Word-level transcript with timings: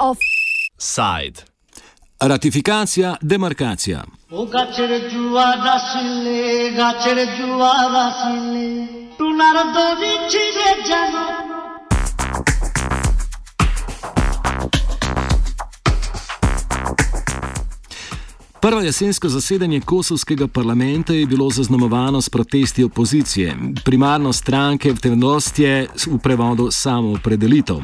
Offside. 0.00 1.38
Ratifikacija, 2.20 3.16
demarkacija. 3.22 4.00
গাছের 4.54 4.92
জুয়ার 5.12 5.60
আসলে 5.76 6.38
গাছের 6.78 7.18
জুয়ার 7.36 7.92
আসলে 8.06 8.66
টুনার 9.18 9.56
দড়ি 9.74 10.12
ছিঁড়ে 10.30 10.70
যেন 10.88 11.14
Prvo 18.65 18.81
jesensko 18.81 19.29
zasedanje 19.29 19.81
kosovskega 19.81 20.47
parlamenta 20.47 21.13
je 21.13 21.25
bilo 21.25 21.49
zaznamovano 21.49 22.21
s 22.21 22.29
protesti 22.29 22.83
opozicije, 22.83 23.57
primarno 23.83 24.33
stranke 24.33 24.91
v 24.91 24.99
temnosti 24.99 25.63
je 25.63 25.87
v 26.07 26.17
prevodu 26.17 26.67
samo 26.71 27.11
opredelitev. 27.11 27.77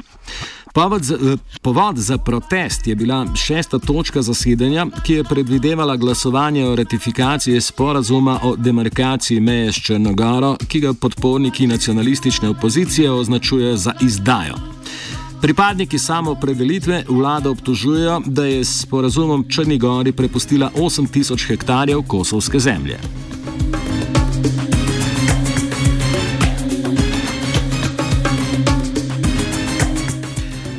Povod 0.74 1.04
za, 1.04 1.16
eh, 1.16 1.38
povod 1.62 1.98
za 1.98 2.18
protest 2.18 2.88
je 2.88 2.96
bila 2.96 3.28
šesta 3.36 3.80
točka 3.80 4.22
zasedanja, 4.22 4.88
ki 5.06 5.14
je 5.14 5.24
predvidevala 5.24 5.98
glasovanje 5.98 6.66
o 6.66 6.76
ratifikaciji 6.76 7.62
sporazuma 7.62 8.40
o 8.44 8.56
demarkaciji 8.56 9.40
meje 9.40 9.72
s 9.72 9.76
Črnogoro, 9.76 10.56
ki 10.68 10.80
ga 10.80 10.94
podporniki 10.94 11.68
nacionalistične 11.68 12.50
opozicije 12.50 13.12
označujejo 13.12 13.78
za 13.78 13.94
izdajo. 14.02 14.56
Pripadniki 15.42 16.00
samoopredelitve 16.00 17.04
vlada 17.10 17.50
obtožujejo, 17.50 18.22
da 18.26 18.46
je 18.46 18.64
s 18.64 18.82
sporazumom 18.82 19.46
Črni 19.50 19.78
Gori 19.78 20.12
prepustila 20.12 20.72
8000 20.76 21.48
hektarjev 21.48 22.02
kosovske 22.08 22.60
zemlje. 22.60 23.00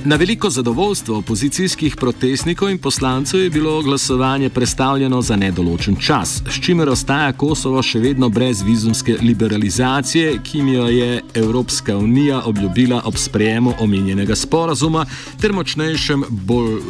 Na 0.04 0.16
veliko 0.16 0.50
zadovoljstvo 0.50 1.18
opozicijskih 1.18 1.96
protestnikov 1.96 2.70
in 2.70 2.78
poslancev 2.78 3.40
je 3.40 3.50
bilo 3.50 3.82
glasovanje 3.82 4.48
predstavljeno 4.48 5.22
za 5.22 5.36
nedoločen 5.36 5.96
čas, 5.96 6.42
s 6.50 6.64
čimer 6.64 6.88
ostaja 6.88 7.32
Kosovo 7.32 7.82
še 7.82 8.00
vedno 8.00 8.28
brez 8.28 8.62
vizumske 8.62 9.16
liberalizacije, 9.22 10.38
ki 10.42 10.58
jim 10.58 10.68
jo 10.68 10.88
je 10.88 11.22
Evropska 11.34 11.96
unija 11.96 12.42
obljubila 12.46 13.02
ob 13.04 13.14
sprejemu 13.16 13.74
omenjenega 13.78 14.34
sporazuma 14.34 15.06
ter 15.40 15.52
močnejšem 15.52 16.24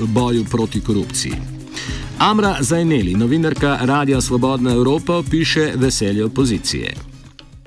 boju 0.09 0.45
proti 0.51 0.81
korupciji. 0.81 1.33
Amra 2.19 2.57
Zajneli, 2.61 3.15
novinarka 3.15 3.79
Radia 3.83 4.21
Svobodna 4.21 4.73
Evropa, 4.73 5.23
piše 5.31 5.73
veselje 5.77 6.25
opozicije. 6.25 7.13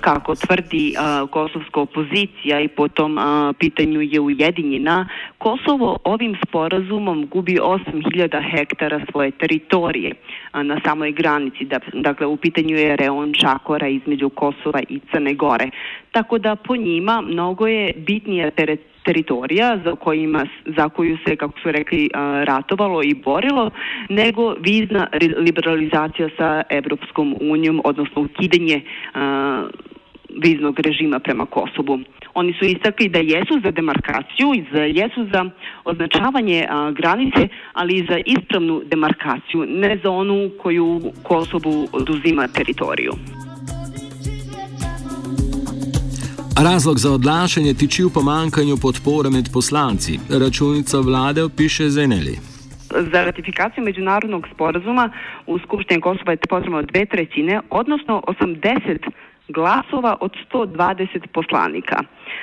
kako 0.06 0.34
tvrdi 0.34 0.94
uh, 0.94 1.30
kosovska 1.30 1.80
opozicija 1.80 2.60
i 2.60 2.68
po 2.68 2.88
tom 2.88 3.18
uh, 3.18 3.24
pitanju 3.58 4.00
je 4.00 4.20
ujedinjena, 4.20 5.08
Kosovo 5.38 5.98
ovim 6.04 6.36
sporazumom 6.46 7.26
gubi 7.26 7.58
8000 7.62 8.50
hektara 8.50 9.00
svoje 9.10 9.30
teritorije 9.30 10.12
uh, 10.12 10.62
na 10.62 10.80
samoj 10.84 11.12
granici. 11.12 11.64
Da, 11.64 11.80
dakle, 11.92 12.26
u 12.26 12.36
pitanju 12.36 12.76
je 12.76 12.96
reon 12.96 13.32
Čakora 13.32 13.88
između 13.88 14.28
Kosova 14.28 14.80
i 14.88 15.00
Crne 15.10 15.34
Gore. 15.34 15.70
Tako 16.12 16.38
da 16.38 16.56
po 16.56 16.76
njima 16.76 17.20
mnogo 17.20 17.66
je 17.66 17.92
bitnija 17.96 18.50
teritorija 19.04 19.78
za, 19.84 19.94
kojima, 19.94 20.46
za 20.76 20.88
koju 20.88 21.16
se, 21.26 21.36
kako 21.36 21.60
su 21.60 21.72
rekli, 21.72 22.10
ratovalo 22.44 23.02
i 23.02 23.14
borilo, 23.14 23.70
nego 24.08 24.54
vizna 24.60 25.08
liberalizacija 25.38 26.28
sa 26.38 26.62
Evropskom 26.70 27.36
unijom, 27.40 27.80
odnosno 27.84 28.22
ukidanje 28.22 28.80
viznog 30.42 30.80
režima 30.80 31.18
prema 31.18 31.46
Kosovu. 31.46 32.00
Oni 32.34 32.54
su 32.58 32.64
istakli 32.64 33.08
da 33.08 33.18
jesu 33.18 33.60
za 33.64 33.70
demarkaciju 33.70 34.54
i 34.54 34.64
za, 34.72 34.80
jesu 34.80 35.26
za 35.32 35.50
označavanje 35.84 36.66
a, 36.70 36.90
granice, 36.90 37.48
ali 37.72 37.94
i 37.94 38.06
za 38.10 38.18
ispravnu 38.26 38.82
demarkaciju, 38.84 39.66
ne 39.68 39.98
za 40.02 40.10
onu 40.10 40.50
koju 40.62 41.00
Kosovu 41.22 41.88
oduzima 41.92 42.48
teritoriju. 42.48 43.12
Razlog 46.64 46.98
za 46.98 47.10
odlašanje 47.12 47.74
tiči 47.74 48.02
v 48.04 48.10
pomankanju 48.14 48.76
podpore 48.82 49.30
med 49.30 49.46
poslanci. 49.52 50.18
Računica 50.42 50.98
vlade 51.00 51.42
piše 51.56 51.88
Zeneli. 51.90 52.38
Za 53.12 53.24
ratifikaciju 53.24 53.84
međunarodnog 53.84 54.48
sporazuma 54.54 55.10
u 55.46 55.58
Skupštini 55.58 56.00
Kosova 56.00 56.32
je 56.32 56.38
potrebno 56.48 56.82
dve 56.82 57.06
trećine, 57.06 57.60
odnosno 57.70 58.22
80 58.26 58.98
glasova 59.48 60.16
od 60.20 60.32
120 60.52 61.26
poslanika. 61.32 61.96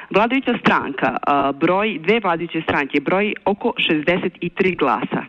Vladajuća 0.09 0.57
stranka, 0.61 1.17
broj, 1.53 1.99
dve 1.99 2.19
vladajuće 2.19 2.61
stranke, 2.61 2.99
broj 2.99 3.33
oko 3.45 3.73
63 3.77 4.77
glasa. 4.77 5.25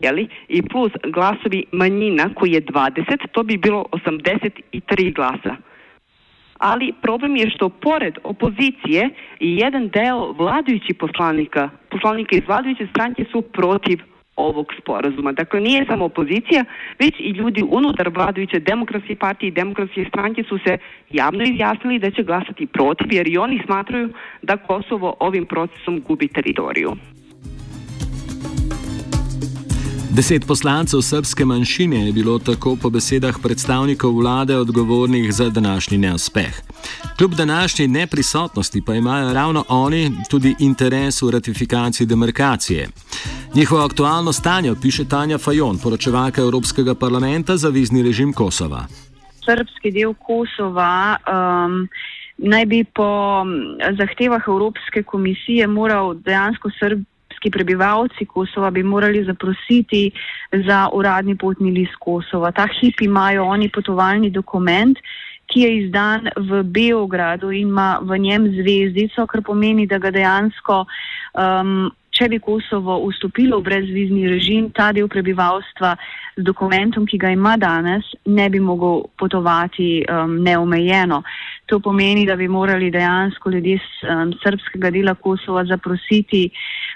Jeli? 0.00 0.28
I 0.48 0.62
plus 0.62 0.92
glasovi 1.04 1.64
manjina 1.72 2.30
koji 2.34 2.52
je 2.52 2.64
20, 2.64 3.26
to 3.32 3.42
bi 3.42 3.56
bilo 3.56 3.84
83 3.92 5.14
glasa. 5.14 5.56
Ali 6.58 6.92
problem 7.02 7.36
je 7.36 7.50
što 7.50 7.68
pored 7.68 8.18
opozicije 8.24 9.10
i 9.40 9.56
jedan 9.56 9.88
deo 9.88 10.32
vladajućih 10.32 10.96
poslanika, 10.98 11.70
poslanika 11.90 12.36
iz 12.36 12.42
vladajuće 12.46 12.86
stranke 12.86 13.24
su 13.32 13.42
protiv 13.42 13.98
ovog 14.38 14.66
sporazuma. 14.82 15.32
Dakle, 15.32 15.60
nije 15.60 15.86
samo 15.86 16.04
opozicija, 16.04 16.64
već 16.98 17.14
i 17.20 17.30
ljudi 17.30 17.62
unutar 17.70 18.08
vladajuće 18.08 18.60
demokratske 18.60 19.16
partije 19.16 19.48
i 19.48 19.58
demokratske 19.60 20.04
stranke 20.08 20.42
su 20.42 20.58
se 20.58 20.78
javno 21.10 21.42
izjasnili 21.44 21.98
da 21.98 22.10
će 22.10 22.22
glasati 22.22 22.66
protiv, 22.66 23.12
jer 23.12 23.28
i 23.28 23.38
oni 23.38 23.62
smatraju 23.66 24.08
da 24.42 24.56
Kosovo 24.56 25.14
ovim 25.20 25.46
procesom 25.46 26.00
gubi 26.00 26.28
teritoriju. 26.28 26.92
Deset 30.18 30.46
poslancev 30.48 31.00
srpske 31.00 31.44
manjšine 31.44 32.06
je 32.06 32.12
bilo 32.12 32.38
tako 32.38 32.76
po 32.82 32.90
besedah 32.90 33.36
predstavnikov 33.42 34.16
vlade 34.18 34.56
odgovornih 34.56 35.32
za 35.32 35.50
današnji 35.50 35.98
neuspeh. 35.98 36.54
Kljub 37.18 37.34
današnji 37.34 37.88
neprisotnosti 37.88 38.82
pa 38.86 38.94
imajo 38.94 39.32
ravno 39.32 39.64
oni 39.68 40.10
tudi 40.30 40.54
interes 40.58 41.22
v 41.22 41.30
ratifikaciji 41.30 42.06
demarkacije. 42.06 42.88
Njihovo 43.54 43.84
aktualno 43.84 44.32
stanje 44.32 44.74
piše 44.82 45.04
Tanja 45.08 45.38
Fajon, 45.38 45.78
poročevalka 45.82 46.42
Evropskega 46.42 46.94
parlamenta 46.94 47.56
za 47.56 47.68
vizni 47.68 48.02
režim 48.02 48.32
Kosova. 48.32 48.86
Srpski 49.44 49.90
del 49.90 50.14
Kosova 50.14 51.16
um, 51.16 51.88
naj 52.38 52.66
bi 52.66 52.84
po 52.84 53.44
zahtevah 53.98 54.42
Evropske 54.48 55.02
komisije 55.02 55.66
moral 55.66 56.14
dejansko 56.14 56.70
Srb 56.80 57.04
slovenski 57.38 57.50
prebivalci 57.50 58.26
Kosova 58.26 58.70
bi 58.70 58.82
morali 58.82 59.24
zaprositi 59.24 60.10
za 60.52 60.88
uradni 60.92 61.36
potni 61.36 61.70
list 61.70 61.94
Kosova. 62.00 62.52
Ta 62.52 62.66
hip 62.80 63.00
imajo 63.00 63.44
oni 63.44 63.68
potovalni 63.68 64.30
dokument, 64.30 64.98
ki 65.46 65.60
je 65.60 65.76
izdan 65.84 66.28
v 66.36 66.62
Beogradu 66.62 67.50
in 67.50 67.68
ima 67.68 67.98
v 68.02 68.18
njem 68.18 68.48
zvezdico, 68.48 69.26
kar 69.26 69.42
pomeni, 69.42 69.86
da 69.86 69.98
ga 69.98 70.10
dejansko, 70.10 70.84
um, 71.34 71.90
če 72.10 72.28
bi 72.28 72.38
Kosovo 72.38 72.98
vstopilo 73.06 73.60
v 73.60 73.64
brezvizni 73.64 74.28
režim, 74.28 74.70
ta 74.70 74.92
del 74.92 75.08
prebivalstva 75.08 75.96
z 76.36 76.42
dokumentom, 76.44 77.06
ki 77.06 77.18
ga 77.18 77.30
ima 77.30 77.56
danes, 77.56 78.04
ne 78.26 78.48
bi 78.50 78.60
mogel 78.60 79.06
potovati 79.16 80.04
um, 80.04 80.42
neomejeno. 80.42 81.22
To 81.68 81.80
pomeni, 81.80 82.24
da 82.26 82.36
bi 82.36 82.48
morali 82.48 82.90
dejansko 82.90 83.50
ljudje 83.50 83.76
z 83.78 84.08
um, 84.08 84.32
srpskega 84.42 84.90
dela 84.90 85.14
Kosova 85.14 85.64
zaprositi 85.68 86.48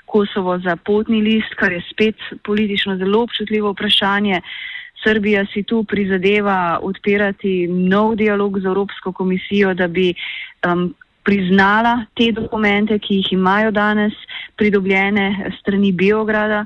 Kosovo 0.06 0.59
za 0.59 0.77
potni 0.77 1.21
list, 1.21 1.55
kar 1.60 1.72
je 1.72 1.83
spet 1.91 2.16
politično 2.44 2.97
zelo 2.97 3.22
občutljivo 3.22 3.72
vprašanje. 3.72 4.41
Srbija 5.05 5.44
si 5.53 5.62
tu 5.62 5.84
prizadeva 5.84 6.78
odpirati 6.83 7.66
nov 7.69 8.16
dialog 8.16 8.60
z 8.60 8.65
Evropsko 8.65 9.13
komisijo, 9.13 9.74
da 9.74 9.89
bi 9.89 10.15
um, 10.66 10.95
priznala 11.22 12.04
te 12.15 12.33
dokumente, 12.33 12.98
ki 12.98 13.21
jih 13.21 13.33
imajo 13.33 13.71
danes 13.71 14.13
pridobljene 14.57 15.51
strani 15.60 15.92
Biograda 15.92 16.65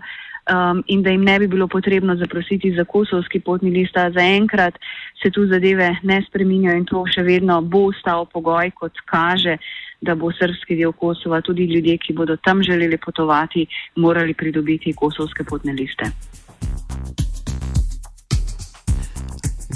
um, 0.51 0.83
in 0.87 1.03
da 1.03 1.11
jim 1.11 1.25
ne 1.25 1.39
bi 1.39 1.49
bilo 1.49 1.69
potrebno 1.69 2.17
zaprositi 2.17 2.75
za 2.77 2.85
kosovski 2.85 3.41
potni 3.41 3.71
list. 3.71 3.95
Zaenkrat 4.15 4.75
se 5.23 5.31
tu 5.31 5.47
zadeve 5.47 5.97
ne 6.03 6.23
spreminjajo 6.29 6.77
in 6.77 6.85
to 6.85 7.05
še 7.07 7.23
vedno 7.23 7.61
bo 7.61 7.87
ostal 7.91 8.27
pogoj, 8.33 8.71
kot 8.71 8.93
kaže, 9.07 9.57
da 10.01 10.15
bo 10.15 10.31
srpski 10.33 10.77
del 10.77 10.93
Kosova, 10.93 11.41
tudi 11.41 11.65
ljudje, 11.65 11.99
ki 11.99 12.13
bodo 12.13 12.37
tam 12.37 12.63
želeli 12.63 12.99
potovati, 12.99 13.67
morali 13.97 14.35
pridobiti 14.35 14.93
kosovske 14.93 15.45
potne 15.45 15.73
liste. 15.73 16.11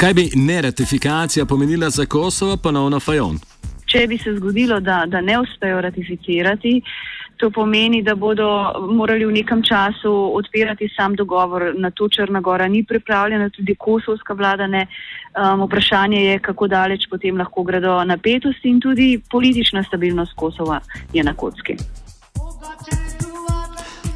Kaj 0.01 0.15
bi 0.15 0.31
neratifikacija 0.35 1.47
pomenila 1.47 1.91
za 1.91 2.07
Kosovo, 2.07 2.57
ponovno 2.57 3.01
Fajon? 3.01 3.39
Če 3.87 4.07
bi 4.07 4.19
se 4.19 4.37
zgodilo, 4.37 4.81
da, 4.81 5.03
da 5.07 5.21
ne 5.21 5.39
uspejo 5.41 5.81
ratificirati, 5.81 6.83
to 7.41 7.51
pomeni, 7.51 8.03
da 8.03 8.15
bodo 8.15 8.73
morali 8.93 9.25
v 9.25 9.33
nekem 9.33 9.63
času 9.63 10.13
odpirati 10.37 10.89
sam 10.97 11.15
dogovor. 11.15 11.73
Na 11.77 11.91
to 11.91 12.09
Črna 12.09 12.41
Gora 12.41 12.69
ni 12.69 12.85
pripravljena, 12.85 13.49
tudi 13.51 13.75
kosovska 13.75 14.35
vlada 14.35 14.67
ne. 14.67 14.87
Um, 15.31 15.63
vprašanje 15.63 16.25
je, 16.25 16.39
kako 16.39 16.67
daleč 16.67 17.07
potem 17.11 17.37
lahko 17.39 17.63
gredo 17.63 18.05
napetosti 18.05 18.69
in 18.69 18.81
tudi 18.81 19.21
politična 19.31 19.83
stabilnost 19.83 20.33
Kosova 20.37 20.81
je 21.13 21.25
na 21.25 21.35
kocki. 21.35 21.77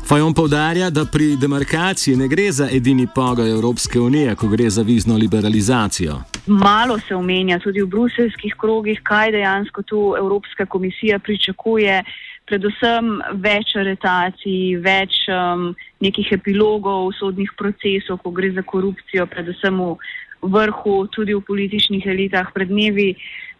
Fajon 0.08 0.34
povdarja, 0.34 0.90
da 0.90 1.04
pri 1.04 1.36
demarkaciji 1.36 2.16
ne 2.16 2.28
gre 2.28 2.52
za 2.52 2.68
edini 2.72 3.06
pogoj 3.14 3.50
Evropske 3.50 4.00
unije, 4.00 4.34
ko 4.34 4.48
gre 4.48 4.70
za 4.70 4.82
vizno 4.82 5.16
liberalizacijo. 5.16 6.18
Malo 6.46 6.98
se 7.08 7.14
omenja 7.14 7.58
tudi 7.58 7.82
v 7.82 7.86
bruselskih 7.86 8.54
krogih, 8.60 9.00
kaj 9.02 9.32
dejansko 9.32 9.82
tu 9.82 10.14
Evropska 10.18 10.66
komisija 10.66 11.18
pričakuje 11.18 12.02
predvsem 12.48 13.18
več 13.44 13.74
aretacij, 13.80 14.76
več 14.84 15.24
um, 15.32 15.72
nekih 16.04 16.32
epilogov 16.36 17.12
sodnih 17.18 17.50
procesov, 17.58 18.20
ko 18.22 18.32
gre 18.36 18.52
za 18.52 18.62
korupcijo, 18.62 19.26
predvsem 19.30 19.80
v 19.80 19.96
vrhu, 20.44 20.96
tudi 21.08 21.34
v 21.34 21.44
političnih 21.46 22.06
elitah. 22.06 22.52
Pred 22.52 22.68
dnevi 22.68 23.14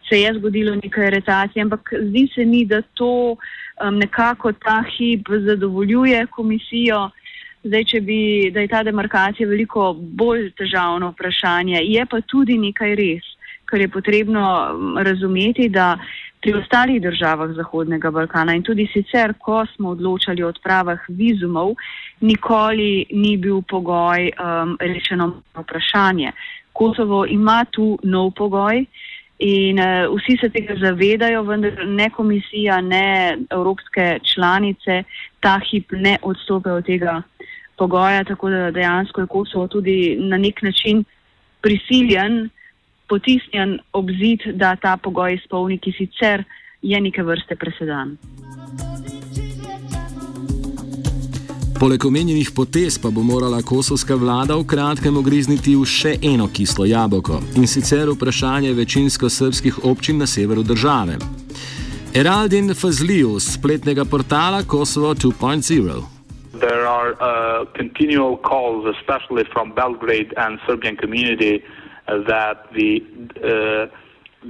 se 0.09 0.21
je 0.21 0.33
zgodilo 0.37 0.75
nekaj 0.77 1.07
aretacij, 1.09 1.63
ampak 1.65 1.93
zdi 2.09 2.27
se 2.35 2.45
mi, 2.45 2.65
da 2.65 2.81
to 2.93 3.35
um, 3.35 3.97
nekako 3.97 4.53
ta 4.53 4.83
hip 4.95 5.29
zadovoljuje 5.47 6.27
komisijo. 6.27 7.09
Zdaj, 7.65 7.83
če 7.89 7.99
bi, 8.05 8.19
da 8.53 8.61
je 8.61 8.69
ta 8.69 8.83
demarkacija 8.85 9.49
veliko 9.49 9.95
bolj 9.97 10.51
težavno 10.53 11.09
vprašanje, 11.15 11.81
je 11.81 12.03
pa 12.05 12.19
tudi 12.29 12.59
nekaj 12.61 12.93
res, 12.99 13.25
kar 13.65 13.81
je 13.81 13.89
potrebno 13.89 14.43
um, 14.45 14.99
razumeti, 15.01 15.65
da 15.73 15.95
pri 16.45 16.53
ostalih 16.53 17.01
državah 17.01 17.55
Zahodnega 17.57 18.11
Balkana 18.13 18.53
in 18.53 18.61
tudi 18.63 18.85
sicer, 18.93 19.33
ko 19.41 19.63
smo 19.65 19.95
odločali 19.95 20.43
o 20.43 20.51
odpravah 20.53 20.99
vizumov, 21.09 21.71
nikoli 22.21 23.05
ni 23.11 23.31
bil 23.41 23.63
pogoj 23.65 24.29
um, 24.29 24.75
rešeno 24.79 25.41
vprašanje. 25.57 26.31
Kosovo 26.73 27.25
ima 27.25 27.63
tu 27.71 27.97
nov 28.03 28.29
pogoj 28.37 28.83
in 29.39 29.81
uh, 29.81 30.13
vsi 30.13 30.37
se 30.41 30.49
tega 30.53 30.77
zavedajo, 30.77 31.41
vendar 31.49 31.81
ne 31.87 32.09
komisija, 32.09 32.77
ne 32.81 33.37
evropske 33.49 34.19
članice 34.33 35.01
ta 35.39 35.57
hip 35.71 35.97
ne 35.97 36.17
odstopajo 36.21 36.75
od 36.75 36.85
tega 36.85 37.21
pogoja, 37.77 38.23
tako 38.23 38.49
da 38.49 38.71
dejansko 38.71 39.21
je 39.21 39.27
Kosovo 39.33 39.67
tudi 39.67 40.17
na 40.19 40.37
nek 40.37 40.61
način 40.61 41.03
prisiljen 41.61 42.49
potisnjen 43.07 43.79
ob 43.93 44.09
zid, 44.19 44.45
da 44.53 44.75
ta 44.75 44.97
pogoj 44.97 45.33
izpolni, 45.33 45.77
ki 45.77 45.93
sicer 45.97 46.43
je 46.81 47.01
neke 47.01 47.23
vrste 47.23 47.55
presedan. 47.55 48.17
Poleg 51.79 52.05
omenjenih 52.05 52.51
potez 52.55 52.95
pa 53.01 53.09
bo 53.11 53.23
morala 53.23 53.59
kosovska 53.61 54.15
vlada 54.15 54.55
v 54.55 54.63
kratkem 54.63 55.17
ogrizniti 55.19 55.75
v 55.75 55.83
še 55.83 56.13
eno 56.23 56.47
kislo 56.47 56.85
jabolko 56.87 57.41
in 57.59 57.67
sicer 57.67 58.07
vprašanje 58.13 58.71
večinsko 58.73 59.29
srpskih 59.29 59.83
občin 59.83 60.17
na 60.23 60.27
severu 60.27 60.63
države. 60.63 61.19
Eraldin 62.15 62.71
Fazliju 62.73 63.39
z 63.39 63.57
spletnega 63.57 64.05
portala 64.05 64.63
Kosovo 64.63 65.11
2.0. 65.13 65.99
There 66.59 66.87
are 66.87 67.11
uh, 67.19 67.67
continual 67.75 68.37
calls, 68.37 68.87
especially 68.95 69.43
from 69.51 69.75
Belgrade 69.75 70.31
and 70.37 70.59
Serbian 70.65 70.95
community, 70.95 71.59
uh, 71.59 71.84
that 72.07 72.67
the 72.73 73.01
uh, 73.37 73.95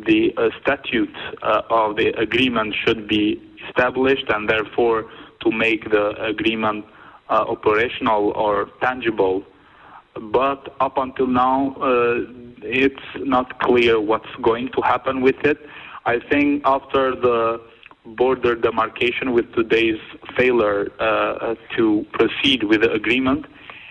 the 0.06 0.34
uh, 0.36 0.50
statute 0.62 1.16
uh, 1.42 1.62
of 1.70 1.96
the 1.96 2.08
agreement 2.20 2.76
should 2.86 3.08
be 3.08 3.42
established, 3.68 4.26
and 4.30 4.50
therefore 4.50 5.06
to 5.42 5.52
make 5.52 5.90
the 5.90 6.10
agreement 6.22 6.86
operational 7.30 8.32
or 8.36 8.70
tangible. 8.82 9.44
But 10.16 10.76
up 10.80 10.98
until 10.98 11.28
now, 11.28 11.76
it's 12.62 13.08
not 13.18 13.60
clear 13.60 14.00
what's 14.00 14.34
going 14.42 14.70
to 14.76 14.82
happen 14.82 15.22
with 15.22 15.36
it. 15.44 15.58
I 16.06 16.20
think 16.30 16.62
after 16.66 17.16
the 17.16 17.62
border 18.06 18.56
demarcation 18.56 19.34
with 19.34 19.52
today's 19.54 20.00
failure 20.38 20.92
uh, 21.00 21.56
to 21.76 22.06
proceed 22.14 22.64
with 22.64 22.82
the 22.82 22.92
agreement, 22.92 23.46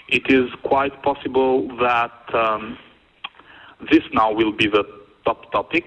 it 0.09 0.31
is 0.31 0.49
quite 0.63 1.03
possible 1.03 1.69
that 1.79 2.13
um, 2.35 2.79
this 3.91 4.03
now 4.13 4.33
will 4.33 4.53
be 4.53 4.67
the 4.67 4.85
top 5.25 5.51
topic 5.53 5.85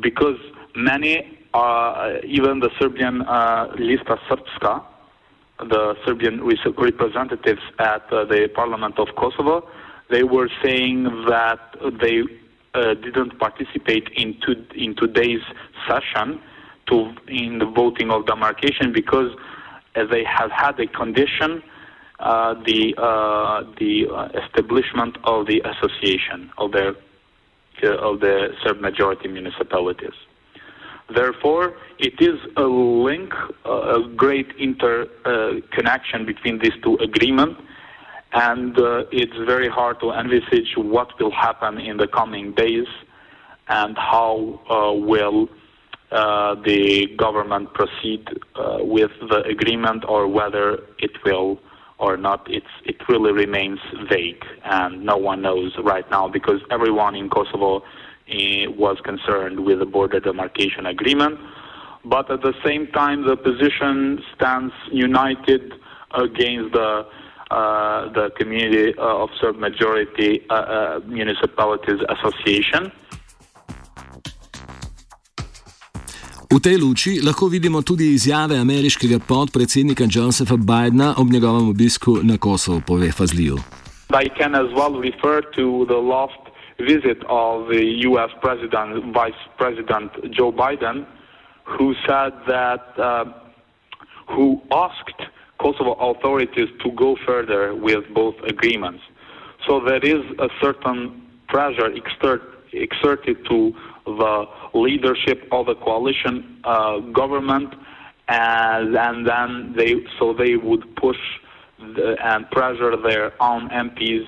because 0.00 0.38
many, 0.74 1.38
uh, 1.54 2.14
even 2.24 2.60
the 2.60 2.70
Serbian 2.80 3.22
uh, 3.22 3.68
Lista 3.78 4.18
Srpska, 4.28 4.84
the 5.58 5.94
Serbian 6.04 6.44
representatives 6.44 7.60
at 7.78 8.02
uh, 8.12 8.24
the 8.24 8.48
Parliament 8.54 8.98
of 8.98 9.08
Kosovo, 9.16 9.68
they 10.10 10.24
were 10.24 10.48
saying 10.62 11.04
that 11.28 11.60
they 12.00 12.22
uh, 12.74 12.94
didn't 12.94 13.38
participate 13.38 14.08
in, 14.16 14.38
to, 14.42 14.66
in 14.74 14.96
today's 14.96 15.40
session 15.88 16.40
to 16.88 17.14
in 17.28 17.58
the 17.58 17.66
voting 17.66 18.10
of 18.10 18.26
demarcation 18.26 18.92
because 18.92 19.30
uh, 19.96 20.04
they 20.10 20.24
have 20.24 20.50
had 20.50 20.78
a 20.80 20.86
condition 20.88 21.62
uh, 22.20 22.54
the 22.64 22.94
uh, 22.96 23.64
the 23.78 24.06
uh, 24.08 24.28
establishment 24.42 25.16
of 25.24 25.46
the 25.46 25.60
association 25.60 26.50
of 26.58 26.72
their 26.72 26.94
of 27.92 28.20
the 28.20 28.48
Serb 28.62 28.80
majority 28.80 29.28
municipalities. 29.28 30.14
Therefore, 31.14 31.76
it 31.98 32.14
is 32.20 32.38
a 32.56 32.62
link, 32.62 33.32
a 33.64 34.00
great 34.16 34.48
interconnection 34.58 36.22
uh, 36.22 36.24
between 36.24 36.58
these 36.60 36.72
two 36.82 36.96
agreements, 36.96 37.60
and 38.32 38.78
uh, 38.78 39.04
it's 39.12 39.36
very 39.46 39.68
hard 39.68 40.00
to 40.00 40.10
envisage 40.12 40.72
what 40.76 41.08
will 41.20 41.30
happen 41.30 41.78
in 41.78 41.98
the 41.98 42.06
coming 42.06 42.52
days 42.54 42.86
and 43.68 43.96
how 43.96 44.60
uh, 44.68 44.92
will 44.92 45.48
uh, 46.10 46.54
the 46.64 47.06
government 47.16 47.72
proceed 47.74 48.26
uh, 48.54 48.78
with 48.80 49.10
the 49.28 49.42
agreement 49.44 50.04
or 50.08 50.26
whether 50.26 50.78
it 50.98 51.12
will 51.24 51.58
or 51.98 52.16
not, 52.16 52.46
it's, 52.50 52.66
it 52.84 52.96
really 53.08 53.32
remains 53.32 53.78
vague, 54.10 54.44
and 54.64 55.04
no 55.04 55.16
one 55.16 55.42
knows 55.42 55.72
right 55.82 56.08
now 56.10 56.28
because 56.28 56.60
everyone 56.70 57.14
in 57.14 57.28
Kosovo 57.28 57.76
uh, 57.76 57.82
was 58.76 58.98
concerned 59.04 59.64
with 59.64 59.78
the 59.78 59.86
border 59.86 60.20
demarcation 60.20 60.86
agreement. 60.86 61.38
But 62.04 62.30
at 62.30 62.42
the 62.42 62.52
same 62.64 62.88
time, 62.88 63.26
the 63.26 63.36
position 63.36 64.22
stands 64.34 64.74
united 64.90 65.72
against 66.12 66.72
the 66.72 67.06
uh, 67.50 68.10
the 68.12 68.30
community 68.38 68.94
uh, 68.98 69.22
of 69.22 69.28
Serb 69.40 69.56
majority 69.56 70.40
uh, 70.50 70.54
uh, 70.54 71.00
municipalities 71.06 72.00
association. 72.08 72.90
V 76.54 76.62
tej 76.62 76.78
luči 76.78 77.18
lahko 77.18 77.50
vidimo 77.50 77.82
tudi 77.82 78.14
izjave 78.14 78.54
ameriškega 78.62 79.18
podpredsednika 79.26 80.04
Josepha 80.06 80.54
Bidna 80.54 81.14
ob 81.18 81.26
njegovem 81.34 81.66
obisku 81.68 82.12
na 82.22 82.38
Kosovo, 82.38 82.78
pove 82.86 83.10
Fazliju. 83.18 83.58
I 84.24 84.28
can 84.38 84.54
as 84.54 84.70
well 84.78 84.94
refer 85.08 85.42
to 85.58 85.64
the 85.92 86.00
last 86.14 86.42
visit 86.78 87.18
of 87.26 87.54
the 87.74 87.82
US 88.06 88.30
President, 88.44 88.90
Vice 89.18 89.42
President 89.58 90.10
Joe 90.36 90.52
Biden, 90.62 90.96
who 91.74 91.88
said 92.06 92.32
that, 92.46 92.84
uh, 93.02 93.26
who 94.32 94.46
asked 94.86 95.20
Kosovo 95.58 95.92
authorities 96.10 96.70
to 96.82 96.88
go 97.02 97.16
further 97.26 97.74
with 97.74 98.04
both 98.14 98.36
agreements. 98.54 99.02
So 99.66 99.72
there 99.88 100.04
is 100.14 100.22
a 100.38 100.48
certain 100.62 100.98
pressure 101.48 101.90
exert, 102.00 102.42
exerted 102.76 103.44
to 103.48 103.72
the 104.06 104.44
leadership 104.74 105.48
of 105.52 105.66
the 105.66 105.74
coalition 105.76 106.60
uh, 106.64 106.98
government, 107.12 107.74
and, 108.28 108.96
and 108.96 109.26
then 109.26 109.74
they 109.76 109.94
so 110.18 110.32
they 110.32 110.56
would 110.56 110.96
push 110.96 111.18
the, 111.78 112.16
and 112.22 112.50
pressure 112.50 112.96
their 112.96 113.40
own 113.42 113.68
MPs 113.70 114.24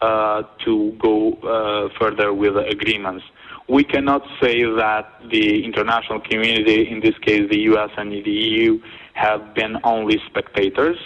uh, 0.00 0.42
to 0.64 0.96
go 1.00 1.32
uh, 1.34 1.88
further 1.98 2.32
with 2.32 2.54
the 2.54 2.66
agreements. 2.68 3.24
We 3.68 3.84
cannot 3.84 4.22
say 4.42 4.62
that 4.62 5.20
the 5.30 5.64
international 5.64 6.20
community, 6.20 6.88
in 6.90 7.00
this 7.00 7.16
case 7.18 7.48
the 7.50 7.60
US 7.72 7.90
and 7.96 8.10
the 8.10 8.30
EU, 8.30 8.80
have 9.14 9.54
been 9.54 9.76
only 9.84 10.18
spectators 10.26 10.96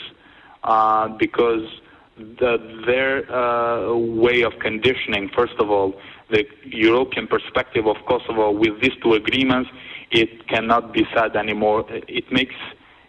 uh, 0.63 1.09
because 1.19 1.69
the, 2.17 2.83
their 2.87 3.31
uh, 3.31 3.95
way 3.97 4.43
of 4.43 4.53
conditioning, 4.61 5.31
first 5.37 5.55
of 5.59 5.71
all, 5.71 5.95
the 6.31 6.45
European 6.65 7.27
perspective 7.27 7.87
of 7.87 7.97
Kosovo 8.09 8.51
with 8.51 8.81
these 8.81 8.97
two 9.03 9.15
agreements, 9.15 9.71
it 10.11 10.47
cannot 10.49 10.93
be 10.93 11.05
said 11.15 11.37
anymore. 11.37 11.85
It 11.89 12.31
makes 12.33 12.55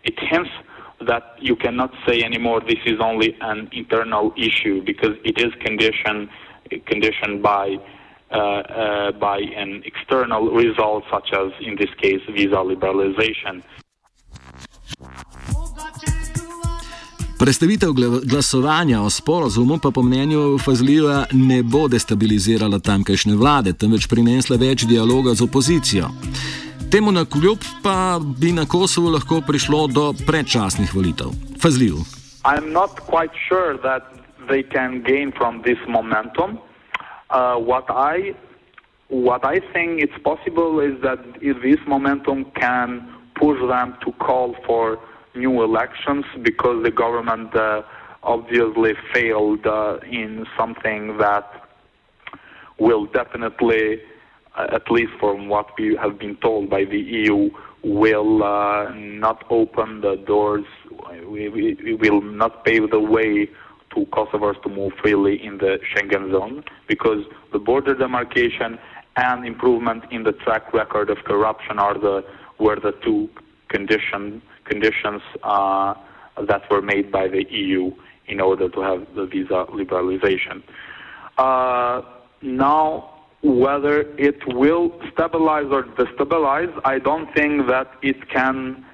it 0.04 0.16
hints 0.20 0.52
that 1.08 1.36
you 1.40 1.56
cannot 1.56 1.92
say 2.08 2.24
anymore 2.24 2.62
this 2.62 2.80
is 2.86 3.00
only 3.02 3.36
an 3.42 3.70
internal 3.74 4.34
issue 4.38 4.84
because 4.86 5.16
it 5.24 5.38
is 5.38 5.54
conditioned 5.62 6.30
conditioned 6.86 7.44
by 7.44 7.76
uh, 8.32 8.38
uh, 8.38 9.12
by 9.12 9.40
an 9.40 9.84
external 9.86 10.52
result 10.52 11.04
such 11.12 11.30
as 11.34 11.52
in 11.62 11.76
this 11.76 11.94
case 12.02 12.22
visa 12.34 12.56
liberalization. 12.56 13.62
Predstavitev 17.40 17.90
glasovanja 18.32 19.02
o 19.02 19.10
sporozumu 19.10 19.78
pa 19.84 19.92
po 19.92 20.02
mnenju 20.04 20.58
Fazlija 20.58 21.26
ne 21.32 21.64
bo 21.64 21.88
destabilizirala 21.88 22.80
tamkajšnje 22.80 23.36
vlade, 23.36 23.74
temveč 23.74 24.08
prinesla 24.08 24.56
več 24.58 24.86
dialoga 24.88 25.34
z 25.34 25.44
opozicijo. 25.44 26.08
Temu 26.92 27.12
na 27.12 27.26
kljub 27.26 27.60
pa 27.84 28.20
bi 28.40 28.52
na 28.52 28.66
Kosovo 28.66 29.12
lahko 29.12 29.42
prišlo 29.48 29.88
do 29.88 30.14
predčasnih 30.28 30.96
volitev. 30.96 31.36
Fazljiv. 31.62 31.96
I'm 32.46 32.72
not 32.72 32.92
quite 33.12 33.36
sure 33.50 33.78
that 33.84 34.04
they 34.50 34.64
can 34.64 35.04
gain 35.04 35.32
from 35.38 35.62
this 35.68 35.80
momentum. 35.88 36.58
Uh, 37.30 37.60
what 37.60 37.86
I 37.90 38.34
what 39.10 39.42
I 39.44 39.60
think 39.74 40.00
it's 40.00 40.20
possible 40.24 40.80
is 40.80 40.96
that 41.02 41.20
this 41.42 41.82
momentum 41.88 42.46
can 42.56 43.04
push 43.36 43.60
them 43.60 43.94
to 44.06 44.12
call 44.26 44.56
for 44.66 44.98
new 45.36 45.64
elections 45.64 46.26
because 46.42 46.84
the 46.84 46.92
government 46.92 47.56
uh, 47.56 47.82
obviously 48.24 48.94
failed 49.14 49.66
uh, 49.66 49.98
in 50.10 50.46
something 50.58 51.18
that 51.18 51.68
will 52.80 53.06
definitely, 53.06 54.02
uh, 54.58 54.68
at 54.72 54.90
least 54.92 55.12
from 55.20 55.48
what 55.48 55.68
we 55.78 55.96
have 55.96 56.20
been 56.20 56.36
told 56.38 56.70
by 56.70 56.84
the 56.84 57.00
EU, 57.00 57.50
will 57.84 58.44
uh, 58.44 58.92
not 58.96 59.46
open 59.52 60.02
the 60.02 60.16
doors, 60.26 60.66
we, 61.28 61.50
we, 61.50 61.76
we, 61.84 61.94
will 61.94 62.22
not 62.22 62.66
pave 62.66 62.90
the 62.90 63.00
way 63.00 63.48
to 63.94 64.06
Kosovars 64.08 64.62
to 64.64 64.70
move 64.70 64.92
freely 65.02 65.44
in 65.44 65.60
the 65.60 65.78
Schengen 65.94 66.32
zone 66.32 66.64
because 66.88 67.24
the 67.54 67.60
border 67.60 67.94
demarcation 67.94 68.80
and 69.18 69.46
improvement 69.46 70.04
in 70.12 70.24
the 70.24 70.32
track 70.32 70.74
record 70.74 71.10
of 71.10 71.18
corruption 71.26 71.78
are 71.78 71.94
the 71.94 72.26
were 72.60 72.80
the 72.80 72.94
two 73.04 73.30
condition, 73.76 74.42
conditions 74.72 75.22
uh, 75.44 75.94
that 76.50 76.62
were 76.72 76.82
made 76.82 77.12
by 77.12 77.26
the 77.28 77.44
EU 77.50 77.92
in 78.28 78.40
order 78.50 78.68
to 78.76 78.80
have 78.82 79.02
the 79.16 79.26
visa 79.26 79.60
liberalization. 79.80 80.58
Uh, 81.38 82.02
now, 82.42 82.86
whether 83.44 83.98
it 84.30 84.40
will 84.48 84.86
stabilize 85.12 85.70
or 85.78 85.84
destabilize, 86.02 86.74
I 86.84 87.00
don't 87.00 87.28
think 87.38 87.68
that 87.68 87.88
it 88.02 88.30
can 88.30 88.86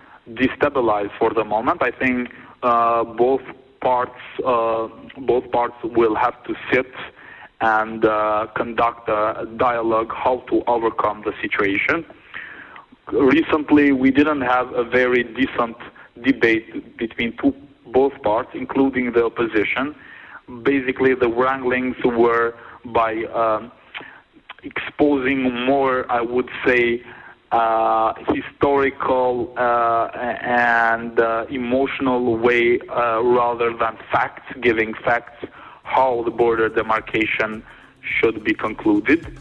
destabilize 0.41 1.11
for 1.19 1.33
the 1.33 1.45
moment. 1.55 1.81
I 1.81 1.91
think 1.91 2.29
uh, 2.63 3.03
both 3.03 3.41
parts 3.81 4.21
uh, 4.45 4.87
both 5.31 5.45
parts 5.51 5.75
will 5.83 6.15
have 6.15 6.37
to 6.47 6.53
sit 6.71 6.91
and 7.61 8.05
uh, 8.05 8.47
conduct 8.55 9.07
a 9.09 9.47
dialogue 9.57 10.11
how 10.23 10.35
to 10.49 10.55
overcome 10.67 11.23
the 11.25 11.33
situation. 11.41 12.05
Recently, 13.11 13.91
we 13.91 14.11
didn't 14.11 14.41
have 14.41 14.71
a 14.73 14.83
very 14.83 15.23
decent 15.23 15.77
debate 16.21 16.97
between 16.97 17.35
two 17.37 17.53
both 17.87 18.13
parts, 18.21 18.49
including 18.53 19.11
the 19.11 19.25
opposition. 19.25 19.95
Basically, 20.63 21.13
the 21.13 21.27
wranglings 21.27 21.97
were 22.05 22.55
by 22.85 23.23
um, 23.25 23.71
exposing 24.63 25.65
more, 25.65 26.09
I 26.09 26.21
would 26.21 26.49
say, 26.65 27.03
uh, 27.51 28.13
historical 28.33 29.53
uh, 29.57 30.07
and 30.13 31.19
uh, 31.19 31.45
emotional 31.49 32.37
way 32.37 32.79
uh, 32.87 33.21
rather 33.21 33.75
than 33.75 33.97
facts, 34.11 34.53
giving 34.61 34.93
facts 34.93 35.45
how 35.83 36.23
the 36.23 36.31
border 36.31 36.69
demarcation 36.69 37.61
should 38.01 38.43
be 38.43 38.53
concluded. 38.53 39.37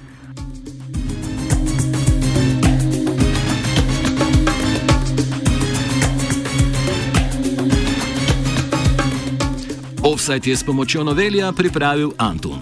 Offside 10.11 10.51
je 10.51 10.57
s 10.57 10.65
pomočjo 10.65 11.05
novelja 11.05 11.53
pripravil 11.53 12.11
Antun. 12.19 12.59